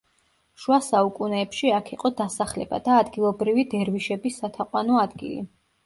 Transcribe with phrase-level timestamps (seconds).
[0.61, 5.45] შუა საუკუნეებში აქ იყო დასახლება და ადგილობრივი დერვიშების სათაყვანო ადგილი.